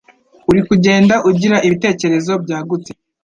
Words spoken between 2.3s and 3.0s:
byagutse,